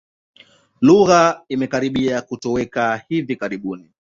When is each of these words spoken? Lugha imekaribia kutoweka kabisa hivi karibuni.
Lugha 0.81 1.45
imekaribia 1.49 2.21
kutoweka 2.21 2.79
kabisa 2.81 3.05
hivi 3.09 3.35
karibuni. 3.35 3.91